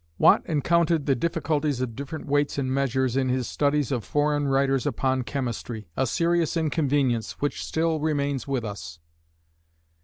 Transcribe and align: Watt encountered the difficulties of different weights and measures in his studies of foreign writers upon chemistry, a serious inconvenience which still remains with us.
Watt 0.17 0.41
encountered 0.47 1.05
the 1.05 1.13
difficulties 1.13 1.79
of 1.79 1.95
different 1.95 2.25
weights 2.25 2.57
and 2.57 2.71
measures 2.73 3.15
in 3.15 3.29
his 3.29 3.47
studies 3.47 3.91
of 3.91 4.03
foreign 4.03 4.47
writers 4.47 4.87
upon 4.87 5.21
chemistry, 5.21 5.89
a 5.95 6.07
serious 6.07 6.57
inconvenience 6.57 7.33
which 7.33 7.63
still 7.63 7.99
remains 7.99 8.47
with 8.47 8.65
us. 8.65 8.97